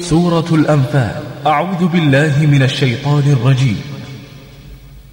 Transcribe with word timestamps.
سورة 0.00 0.44
الأنفال. 0.52 1.22
أعوذ 1.46 1.86
بالله 1.86 2.46
من 2.46 2.62
الشيطان 2.62 3.36
الرجيم. 3.40 3.80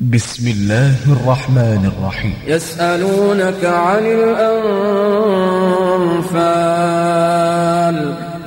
بسم 0.01 0.47
الله 0.47 0.95
الرحمن 1.07 1.91
الرحيم. 1.97 2.33
يسألونك 2.47 3.65
عن 3.65 4.05
الأنفال. 4.05 5.05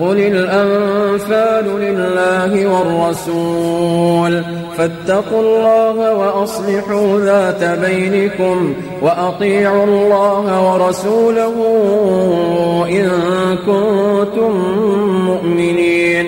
قل 0.00 0.18
الأنفال 0.18 1.64
لله 1.80 2.66
والرسول 2.66 4.42
فاتقوا 4.76 5.40
الله 5.40 6.14
وأصلحوا 6.14 7.20
ذات 7.20 7.64
بينكم 7.64 8.74
وأطيعوا 9.02 9.84
الله 9.84 10.72
ورسوله 10.72 11.54
إن 12.90 13.08
كنتم 13.66 14.52
مؤمنين 15.26 16.27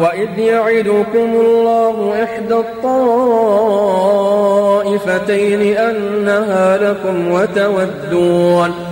وإذ 0.00 0.38
يعدكم 0.38 1.34
الله 1.40 2.24
إحدى 2.24 2.54
الطائفتين 4.54 5.76
أنها 5.76 6.76
لكم 6.76 7.32
وتودون. 7.32 8.91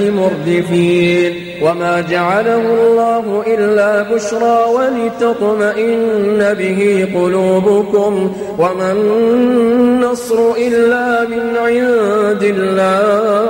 مردفين 0.00 1.48
وما 1.62 2.00
جعله 2.00 2.56
الله 2.56 3.44
إلا 3.46 4.02
بشرى 4.02 4.64
ولتطمئن 4.74 6.54
به 6.54 7.08
قلوبكم 7.14 8.32
وما 8.58 8.92
النصر 8.92 10.52
إلا 10.58 11.24
من 11.28 11.56
عند 11.56 12.42
الله 12.42 13.48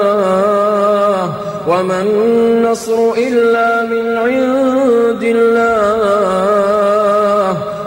وما 1.68 2.02
النصر 2.02 3.12
إلا 3.16 3.84
من 3.84 4.16
عند 4.16 5.22
الله 5.22 6.48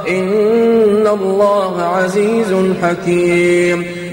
إن 0.09 1.07
الله 1.07 1.81
عزيز 1.81 2.53
حكيم 2.81 4.00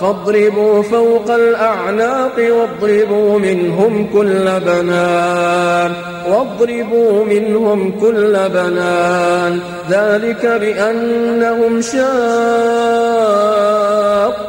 فاضربوا 0.00 0.82
فوق 0.82 1.30
الأعناق 1.30 2.32
واضربوا 2.38 3.38
منهم 3.38 4.08
كل 4.12 4.60
بنان 4.60 5.92
واضربوا 6.28 7.24
منهم 7.24 7.90
كل 8.00 8.38
بنان. 8.48 9.60
ذلك 9.90 10.46
بأنهم 10.46 11.80
شاقوا 11.80 12.06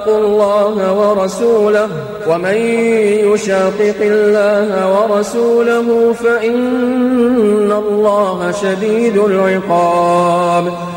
الله 0.07 0.93
ورسوله 0.93 1.89
ومن 2.29 2.57
يشاقق 3.33 3.99
الله 4.01 4.69
ورسوله 4.95 6.13
فإن 6.13 7.71
الله 7.71 8.51
شديد 8.51 9.17
العقاب. 9.17 10.96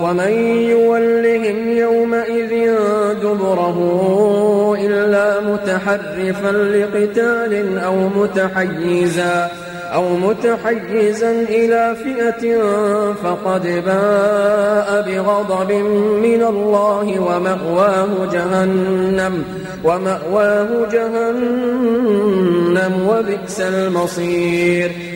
ومن 0.00 0.32
يولهم 0.70 1.68
يومئذ 1.68 2.74
دبره 3.22 3.78
إلا 4.80 5.40
متحرفا 5.40 6.52
لقتال 6.52 7.78
أو 7.78 8.08
متحيزا 8.08 9.50
أو 9.94 10.16
متحيزا 10.16 11.30
إلى 11.30 11.96
فئة 12.04 12.58
فقد 13.12 13.62
باء 13.62 15.02
بغضب 15.08 15.72
من 16.22 16.42
الله 16.42 17.20
ومأواه 17.20 18.08
جهنم 18.32 19.44
ومأواه 19.84 20.68
جهنم 20.92 23.08
وبئس 23.08 23.60
المصير 23.60 25.15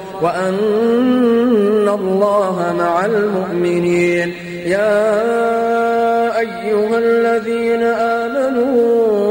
وأن 0.21 1.89
الله 1.89 2.75
مع 2.79 3.05
المؤمنين. 3.05 4.33
يا 4.65 5.19
أيها 6.39 6.97
الذين 6.97 7.83
آمنوا 7.83 9.30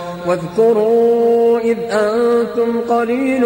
واذكروا 0.27 1.59
إذ 1.59 1.77
أنتم 1.91 2.79
قليل 2.89 3.45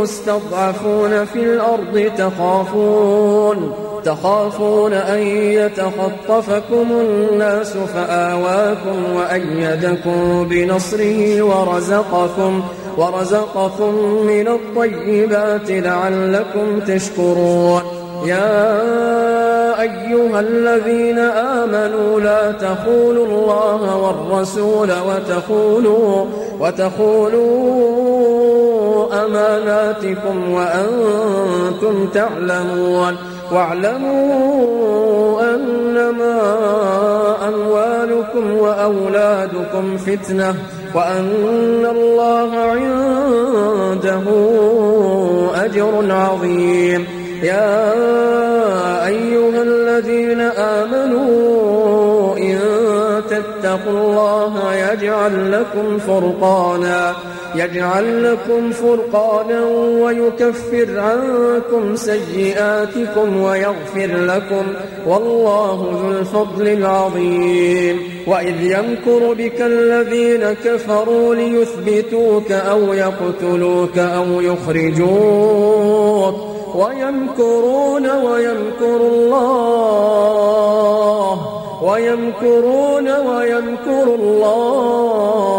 مستضعفون 0.00 1.24
في 1.24 1.38
الأرض 1.38 2.10
تخافون 2.18 3.72
تخافون 4.04 4.92
أن 4.92 5.18
يتخطفكم 5.28 6.86
الناس 6.90 7.76
فآواكم 7.76 9.14
وأيدكم 9.16 10.46
بنصره 10.48 11.42
ورزقكم 11.42 12.62
ورزقكم 12.96 13.94
من 14.26 14.48
الطيبات 14.48 15.70
لعلكم 15.70 16.80
تشكرون. 16.80 17.82
يا 18.24 19.45
أيها 19.86 20.40
الذين 20.40 21.18
آمنوا 21.18 22.20
لا 22.20 22.52
تخونوا 22.52 23.26
الله 23.26 23.96
والرسول 23.96 24.90
وتخونوا 25.08 26.24
وتخونوا 26.60 27.86
أماناتكم 29.24 30.52
وأنتم 30.52 32.08
تعلمون 32.08 33.16
واعلموا 33.52 34.86
أنما 35.54 36.40
أموالكم 37.48 38.56
وأولادكم 38.56 39.96
فتنة 39.96 40.54
وأن 40.94 41.86
الله 41.90 42.56
عنده 42.56 44.22
أجر 45.64 46.12
عظيم 46.12 47.06
يا 47.42 47.94
أيها 49.06 49.62
الذين 49.62 50.40
آمنوا 50.40 52.36
إن 52.36 52.58
تتقوا 53.30 54.00
الله 54.00 54.74
يجعل 54.74 55.52
لكم 55.52 55.98
فرقانا 55.98 57.14
يجعل 57.54 58.32
لكم 58.32 58.70
فرقانا 58.70 59.64
ويكفر 60.02 61.00
عنكم 61.00 61.96
سيئاتكم 61.96 63.42
ويغفر 63.42 64.06
لكم 64.06 64.66
والله 65.06 66.00
ذو 66.02 66.10
الفضل 66.10 66.68
العظيم. 66.68 68.00
وإذ 68.26 68.62
يمكر 68.62 69.34
بك 69.34 69.60
الذين 69.60 70.52
كفروا 70.64 71.34
ليثبتوك 71.34 72.52
أو 72.52 72.94
يقتلوك 72.94 73.98
أو 73.98 74.40
يخرجوك. 74.40 75.76
ويمكرون 76.76 78.06
ويمكر 78.10 78.96
الله. 79.12 80.16
ويمكرون 81.82 83.08
ويمكر 83.08 84.04
الله. 84.20 85.56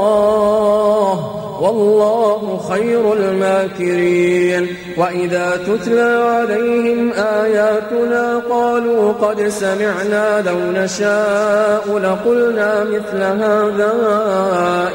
والله 1.62 2.60
خير 2.70 3.14
الماكرين. 3.14 4.68
وإذا 4.98 5.60
تتلى 5.68 6.12
عليهم 6.26 7.14
آياتنا 7.14 8.42
قالوا 8.50 9.14
قد 9.22 9.48
سمعنا 9.48 10.42
لو 10.42 10.72
نشاء 10.84 11.98
لقلنا 11.98 12.84
مثل 12.84 13.22
هذا 13.24 13.94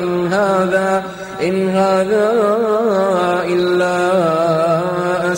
إن 0.01 0.27
هذا 0.27 1.03
إن 1.43 1.69
هذا 1.69 2.33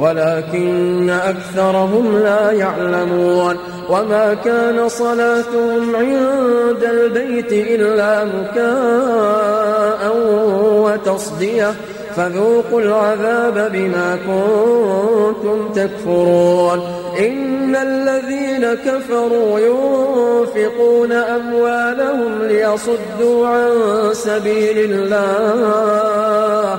ولكن 0.00 1.10
أكثرهم 1.10 2.18
لا 2.18 2.52
يعلمون 2.52 3.56
وما 3.88 4.34
كان 4.44 4.88
صلاتهم 4.88 5.96
عند 5.96 6.84
البيت 6.84 7.52
إلا 7.52 8.24
مكاء 8.24 10.16
وتصدية 10.64 11.74
فذوقوا 12.16 12.80
العذاب 12.80 13.72
بما 13.72 14.18
كنتم 14.26 15.72
تكفرون 15.72 16.80
إن 17.18 17.76
الذين 17.76 18.74
كفروا 18.74 19.60
ينفقون 19.60 21.12
أموالهم 21.12 22.42
ليصدوا 22.42 23.46
عن 23.46 23.70
سبيل 24.12 24.92
الله 24.92 26.78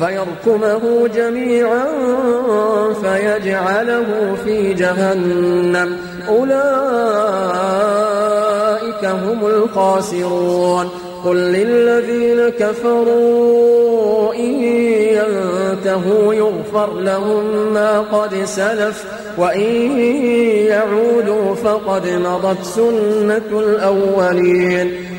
فيركمه 0.00 1.08
جميعا 1.14 1.84
فيجعله 3.02 4.36
في 4.44 4.74
جهنم. 4.74 5.96
أولئك 6.28 6.50
هم 9.04 9.46
الخاسرون. 9.46 10.88
قل 11.24 11.36
للذين 11.36 12.48
كفروا 12.48 14.34
إن 14.34 14.62
ينتهوا 15.12 16.34
يغفر 16.34 16.94
لهم 16.94 17.72
ما 17.74 18.00
قد 18.00 18.44
سلف 18.44 19.04
وإن 19.38 19.98
يعودوا 20.66 21.54
فقد 21.54 22.08
مضت 22.08 22.64
سنة 22.64 23.60
الأولين. 23.60 25.09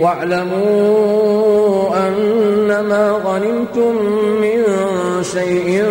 واعلموا 0.00 2.08
أنما 2.08 3.20
غنمتم 3.24 3.96
من 4.40 4.62
شيء 5.22 5.84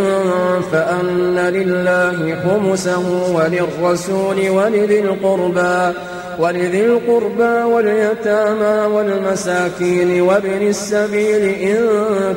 فأن 0.72 1.36
لله 1.36 2.38
خمسه 2.44 3.34
وللرسول 3.36 4.50
ولذي 4.50 5.00
القربى 5.00 5.98
ولذي 6.40 6.86
القربى 6.86 7.74
واليتامى 7.74 8.96
والمساكين 8.96 10.22
وابن 10.22 10.68
السبيل 10.68 11.44
إن 11.44 11.88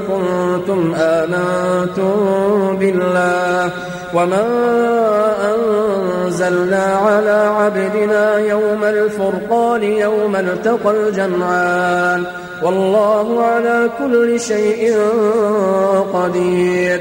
كنتم 0.08 0.94
آمنتم 0.94 2.76
بالله. 2.76 3.70
وما 4.14 4.44
أنزلنا 5.54 6.84
على 6.84 7.52
عبدنا 7.56 8.38
يوم 8.38 8.84
الفرقان 8.84 9.82
يوم 9.82 10.36
التقى 10.36 10.90
الجمعان 10.90 12.24
والله 12.62 13.44
على 13.44 13.90
كل 13.98 14.40
شيء 14.40 14.96
قدير 16.12 17.00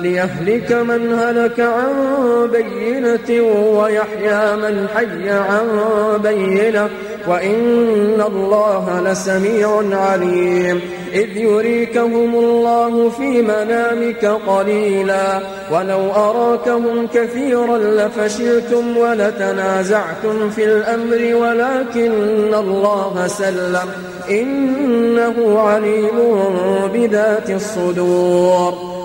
ليهلك 0.00 0.72
من 0.72 1.12
هلك 1.12 1.60
عن 1.60 1.92
بينة 2.52 3.42
ويحيى 3.52 4.56
من 4.56 4.86
حي 4.94 5.30
عن 5.30 5.68
بينة. 6.22 6.88
وإن 7.28 8.22
الله 8.26 9.00
لسميع 9.00 9.82
عليم. 9.92 10.80
إذ 11.12 11.36
يريكهم 11.36 12.34
الله 12.34 13.10
في 13.10 13.42
منامك 13.42 14.24
قليلا. 14.24 15.40
ولو 15.72 16.10
أراكهم 16.10 17.06
كثيرا 17.14 17.78
لفشلتم 17.78 18.96
ولتنازعتم 18.96 20.50
في 20.50 20.64
الأمر 20.64 21.34
ولكن 21.34 22.54
الله 22.54 23.26
سلم. 23.26 23.88
إنه 24.30 25.60
عليم 25.60 26.38
بذات 26.94 27.50
الصدور. 27.50 28.95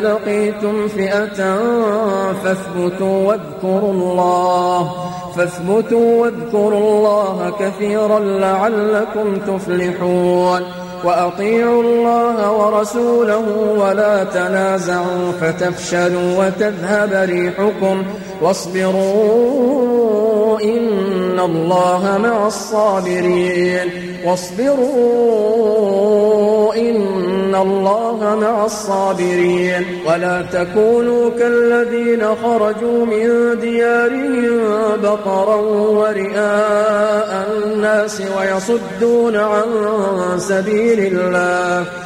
لقيتم 0.00 0.88
فئة 0.88 1.56
فاثبتوا 2.44 3.28
واذكروا 3.28 3.92
الله 3.92 4.90
فاثبتوا 5.36 6.22
واذكروا 6.22 6.80
الله 6.80 7.52
كثيرا 7.60 8.18
لعلكم 8.18 9.36
تفلحون. 9.36 10.60
وأطيعوا 11.04 11.82
الله 11.82 12.52
ورسوله 12.52 13.44
ولا 13.78 14.24
تنازعوا 14.24 15.32
فتفشلوا 15.40 16.46
وتذهب 16.46 17.12
ريحكم. 17.12 18.02
واصبروا 18.42 19.40
إن 20.60 21.40
الله 21.40 22.18
مع 22.22 22.46
الصابرين. 22.46 23.90
واصبروا 24.26 25.76
إن 26.76 27.54
الله 27.54 28.38
مع 28.40 28.64
الصابرين. 28.64 29.84
ولا 30.06 30.42
تكونوا 30.52 31.30
كالذين 31.30 32.26
خرجوا 32.42 33.06
من 33.06 33.58
ديارهم 33.60 34.60
بطرا 35.02 35.56
ورئاء 36.00 37.48
الناس 37.64 38.22
ويصدون 38.38 39.36
عن 39.36 39.64
سبيل 40.38 41.00
الله. 41.00 42.05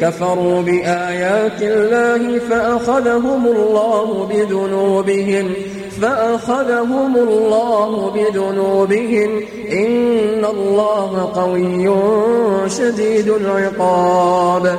كفروا 0.00 0.62
بآيات 0.62 1.62
الله 1.62 2.38
فأخذهم 2.38 3.46
الله 3.46 4.26
بذنوبهم 4.26 5.54
فأخذهم 6.02 7.16
الله 7.16 8.10
بذنوبهم 8.10 9.40
إن 9.72 10.44
الله 10.44 11.30
قوي 11.34 11.90
شديد 12.68 13.28
العقاب 13.28 14.78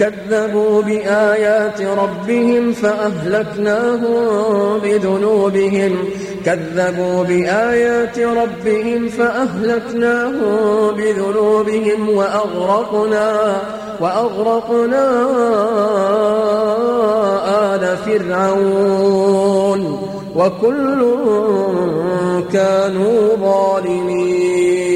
كذبوا 0.00 0.82
بآيات 0.82 1.82
ربهم 1.82 2.72
فأهلكناهم 2.72 4.78
بذنوبهم. 4.78 5.96
كذبوا 6.46 7.24
بآيات 7.24 8.18
ربهم 8.18 9.08
فأهلكناهم 9.08 10.90
بذنوبهم 10.96 12.10
وأغرقنا 12.10 13.56
وأغرقنا 14.00 15.26
آل 17.74 17.96
فرعون. 17.96 19.82
وكل 20.36 21.14
كانوا 22.52 23.36
ظالمين. 23.36 24.95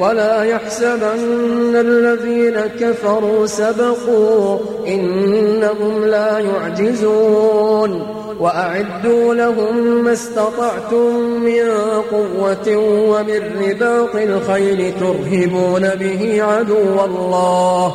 ولا 0.00 0.42
يحسبن 0.42 1.76
الذين 1.76 2.60
كفروا 2.80 3.46
سبقوا 3.46 4.58
إنهم 4.86 6.04
لا 6.04 6.38
يعجزون 6.38 8.14
وأعدوا 8.40 9.34
لهم 9.34 10.04
ما 10.04 10.12
استطعتم 10.12 11.16
من 11.44 11.70
قوة 12.10 12.76
ومن 13.08 13.40
رباط 13.62 14.14
الخيل 14.16 14.94
ترهبون 15.00 15.88
به 15.94 16.42
عدو 16.42 17.04
الله 17.04 17.94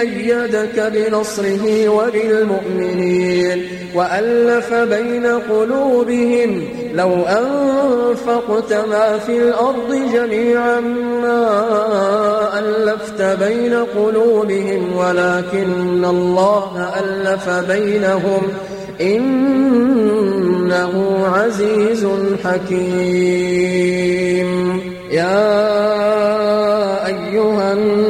أيدك 0.00 0.92
بنصره 0.92 1.88
وبالمؤمنين 1.88 3.68
وألف 3.94 4.74
بين 4.74 5.26
قلوبهم 5.26 6.64
لو 6.94 7.12
أنفقت 7.12 8.72
ما 8.72 9.18
في 9.18 9.38
الأرض 9.38 10.00
جميعا 10.14 10.80
ما 11.22 11.68
ألفت 12.58 13.22
بين 13.22 13.74
قلوبهم 13.74 14.96
ولكن 14.96 16.04
الله 16.04 16.92
ألف 17.00 17.48
بينهم. 17.48 18.42
إنه 19.00 20.92
عزيز 21.34 22.06
حكيم. 22.44 24.10
يا 25.10 25.60
أيها 27.06 27.72
النبي 27.72 28.09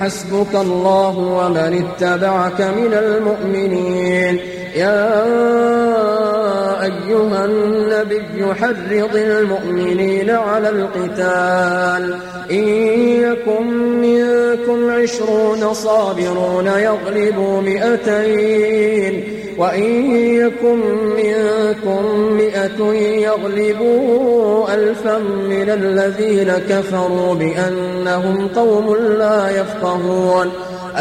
حسبك 0.00 0.54
الله 0.54 1.18
ومن 1.18 1.84
اتبعك 1.84 2.60
من 2.60 2.94
المؤمنين. 2.94 4.40
يا 4.74 5.24
أيها 6.82 7.44
النبي 7.44 8.54
حرض 8.54 9.16
المؤمنين 9.16 10.30
على 10.30 10.68
القتال. 10.68 12.18
إن 12.50 12.68
يكن 13.22 13.66
منكم 14.00 14.90
عشرون 14.90 15.74
صابرون 15.74 16.66
يغلبوا 16.66 17.60
مئتين 17.60 19.24
وإن 19.58 20.16
يكن 20.16 20.78
منكم 21.16 22.02
مئة 22.32 22.92
يغلبوا 22.94 24.74
ألفا 24.74 25.18
من 25.18 25.70
الذين 25.70 26.52
كفروا 26.68 27.34
بأنهم 27.34 28.48
قوم 28.48 28.96
لا 28.96 29.60
يفقهون. 29.60 30.50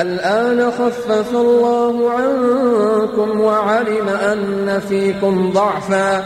الآن 0.02 0.72
خفف 0.72 1.36
الله 1.36 2.12
عنكم 2.12 3.42
وعلم 3.42 4.10
أن 4.10 4.82
فيكم 4.90 5.52
ضعفا. 5.54 6.26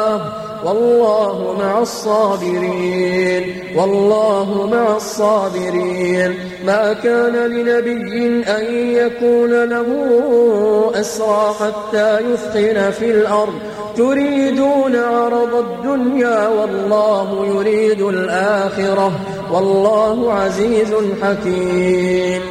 والله 0.65 1.55
مع 1.59 1.79
الصابرين 1.79 3.63
والله 3.75 4.69
مع 4.71 4.95
الصابرين. 4.95 6.35
ما 6.65 6.93
كان 6.93 7.35
لنبي 7.35 8.43
أن 8.49 8.65
يكون 8.73 9.63
له 9.63 9.87
أسرى 10.95 11.53
حتى 11.59 12.19
يثخن 12.19 12.91
في 12.91 13.11
الأرض. 13.11 13.53
تريدون 13.97 14.95
عرض 14.95 15.55
الدنيا 15.55 16.47
والله 16.47 17.45
يريد 17.45 18.01
الآخرة. 18.01 19.11
والله 19.51 20.33
عزيز 20.33 20.93
حكيم. 21.21 22.50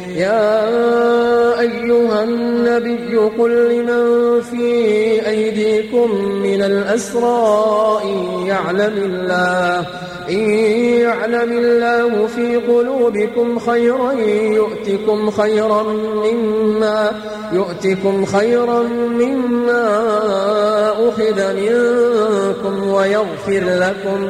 يا 0.15 1.59
أيها 1.59 2.23
النبي 2.23 3.15
قل 3.17 3.51
لمن 3.73 4.41
في 4.41 5.27
أيديكم 5.27 6.25
من 6.43 6.61
الأسرى 6.61 7.99
إن 8.03 8.45
يعلم 8.47 8.93
الله 8.97 9.87
إن 10.29 10.49
يعلم 10.99 11.51
الله 11.51 12.27
في 12.27 12.55
قلوبكم 12.55 13.59
خيرا 13.59 14.11
يؤتكم 14.51 15.31
خيرا 15.31 15.83
مما 16.13 17.11
يؤتكم 17.53 18.25
خيرا 18.25 18.83
مما 19.19 19.87
أخذ 21.09 21.53
منكم 21.53 22.87
ويغفر 22.87 23.63
لكم. 23.63 24.29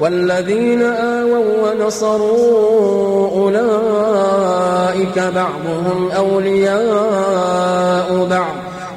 والذين 0.00 0.82
آووا 0.82 1.70
ونصروا 1.70 3.30
أولئك 3.42 5.18
بعضهم 5.18 6.10
أولياء 6.10 7.89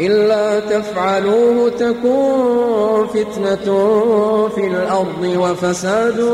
إلا 0.00 0.60
تفعلوه 0.60 1.70
تكون 1.70 3.06
فتنة 3.06 3.66
في 4.54 4.66
الأرض 4.66 5.36
وفساد 5.36 6.30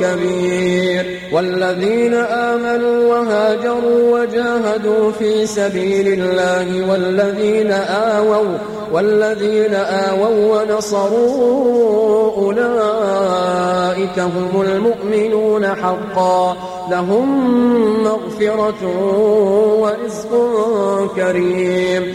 كبير. 0.00 1.20
والذين 1.32 2.14
آمنوا 2.14 3.06
وهاجروا 3.06 4.20
وجاهدوا 4.20 5.12
في 5.18 5.46
سبيل 5.46 6.20
الله 6.20 6.90
والذين 6.90 7.72
آووا 7.72 8.58
والذين 8.92 9.74
آووا 9.74 10.62
ونصروا 10.62 12.36
أولئك 12.36 14.18
هم 14.18 14.62
المؤمنون 14.62 15.66
حقا. 15.66 16.56
لهم 16.90 17.28
مغفرة 18.04 18.82
ورزق 19.80 20.32
كريم. 21.16 22.14